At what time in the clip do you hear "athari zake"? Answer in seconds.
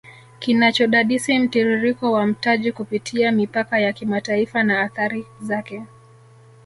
4.81-5.83